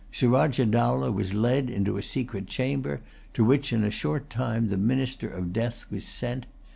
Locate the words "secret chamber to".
2.01-3.43